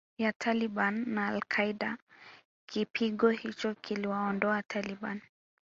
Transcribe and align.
ya 0.17 0.31
Taliban 0.33 1.05
na 1.15 1.27
Al 1.27 1.41
Qaeda 1.47 1.97
Kipigo 2.65 3.29
hicho 3.29 3.75
kiliwaondoa 3.75 4.63
Taliban 4.63 5.21